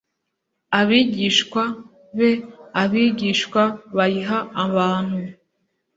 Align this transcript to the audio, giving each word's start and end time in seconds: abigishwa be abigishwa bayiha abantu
abigishwa 0.79 1.63
be 2.17 2.31
abigishwa 2.81 3.61
bayiha 3.95 4.39
abantu 4.65 5.21